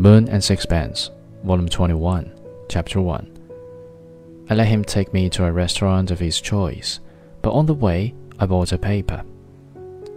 Moon 0.00 0.28
and 0.28 0.42
Sixpence, 0.44 1.10
Volume 1.44 1.68
21, 1.68 2.32
Chapter 2.68 3.00
1. 3.00 4.46
I 4.50 4.54
let 4.54 4.68
him 4.68 4.84
take 4.84 5.12
me 5.12 5.28
to 5.30 5.44
a 5.44 5.52
restaurant 5.52 6.10
of 6.10 6.18
his 6.18 6.40
choice, 6.40 7.00
but 7.42 7.52
on 7.52 7.66
the 7.66 7.74
way 7.74 8.14
I 8.38 8.46
bought 8.46 8.72
a 8.72 8.78
paper. 8.78 9.24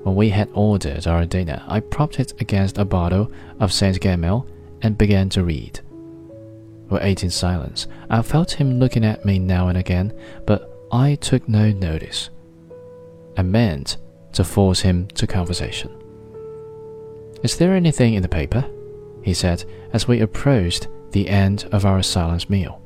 When 0.03 0.15
we 0.15 0.29
had 0.29 0.49
ordered 0.53 1.07
our 1.07 1.25
dinner, 1.25 1.63
I 1.67 1.79
propped 1.79 2.19
it 2.19 2.33
against 2.41 2.77
a 2.77 2.85
bottle 2.85 3.31
of 3.59 3.71
Saint 3.71 3.99
Galmier 3.99 4.45
and 4.81 4.97
began 4.97 5.29
to 5.29 5.43
read. 5.43 5.79
We 6.89 6.99
ate 6.99 7.23
in 7.23 7.29
silence. 7.29 7.87
I 8.09 8.21
felt 8.21 8.51
him 8.51 8.79
looking 8.79 9.05
at 9.05 9.25
me 9.25 9.39
now 9.39 9.67
and 9.69 9.77
again, 9.77 10.13
but 10.45 10.69
I 10.91 11.15
took 11.15 11.47
no 11.47 11.71
notice. 11.71 12.29
I 13.37 13.43
meant 13.43 13.97
to 14.33 14.43
force 14.43 14.81
him 14.81 15.07
to 15.09 15.27
conversation. 15.27 15.91
Is 17.43 17.57
there 17.57 17.73
anything 17.73 18.15
in 18.15 18.21
the 18.21 18.27
paper? 18.27 18.69
He 19.21 19.33
said 19.33 19.63
as 19.93 20.07
we 20.07 20.19
approached 20.19 20.87
the 21.11 21.29
end 21.29 21.67
of 21.71 21.85
our 21.85 22.01
silent 22.01 22.49
meal. 22.49 22.81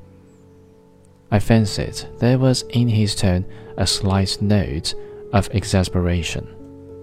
I 1.32 1.40
fancied 1.40 2.06
there 2.20 2.38
was 2.38 2.64
in 2.70 2.88
his 2.88 3.16
tone 3.16 3.46
a 3.78 3.88
slight 3.88 4.42
note 4.42 4.94
of 5.34 5.50
exasperation. 5.54 6.48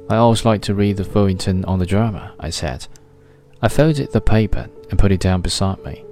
I 0.08 0.16
always 0.16 0.44
like 0.44 0.62
to 0.62 0.74
read 0.74 0.96
the 0.96 1.04
feuilleton 1.04 1.66
on 1.66 1.78
the 1.78 1.86
drama, 1.86 2.34
I 2.38 2.50
said. 2.50 2.86
I 3.60 3.68
folded 3.68 4.12
the 4.12 4.20
paper 4.20 4.68
and 4.90 4.98
put 4.98 5.12
it 5.12 5.20
down 5.20 5.40
beside 5.40 5.84
me. 5.84 6.04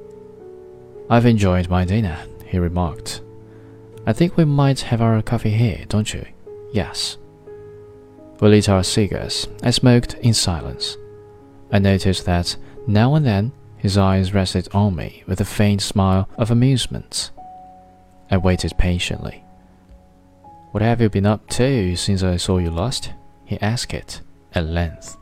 I've 1.09 1.27
enjoyed 1.27 1.69
my 1.69 1.84
dinner, 1.84 2.19
he 2.47 2.59
remarked. 2.59 3.20
I 4.06 4.12
think 4.12 4.37
we 4.37 4.45
might 4.45 4.80
have 4.80 5.02
our 5.02 5.20
coffee 5.23 5.50
here, 5.50 5.84
don't 5.89 6.12
you? 6.12 6.25
Yes. 6.73 7.19
We 8.41 8.48
lit 8.48 8.69
our 8.69 8.83
cigars 8.83 9.48
and 9.62 9.75
smoked 9.75 10.14
in 10.14 10.33
silence. 10.34 10.97
I 11.73 11.79
noticed 11.79 12.25
that 12.27 12.57
now 12.87 13.15
and 13.15 13.25
then 13.25 13.53
his 13.77 13.97
eyes 13.97 14.35
rested 14.35 14.69
on 14.73 14.97
me 14.97 15.23
with 15.27 15.41
a 15.41 15.45
faint 15.45 15.83
smile 15.83 16.29
of 16.37 16.51
amusement. 16.51 17.31
I 18.31 18.37
waited 18.37 18.77
patiently. 18.77 19.45
What 20.73 20.83
have 20.83 21.01
you 21.01 21.09
been 21.09 21.27
up 21.27 21.48
to 21.51 21.97
since 21.97 22.23
I 22.23 22.37
saw 22.37 22.59
you 22.59 22.71
last? 22.71 23.13
he 23.45 23.61
asked 23.61 23.95
it 23.95 24.21
at 24.55 24.67
length. 24.67 25.17